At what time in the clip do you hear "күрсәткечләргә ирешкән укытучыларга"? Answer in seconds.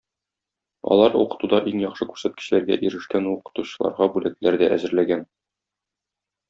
2.13-4.11